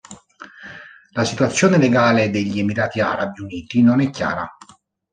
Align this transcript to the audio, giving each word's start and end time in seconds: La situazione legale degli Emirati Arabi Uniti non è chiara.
La 1.11 1.23
situazione 1.23 1.77
legale 1.77 2.31
degli 2.31 2.57
Emirati 2.57 2.99
Arabi 3.01 3.41
Uniti 3.41 3.83
non 3.83 4.01
è 4.01 4.09
chiara. 4.09 4.51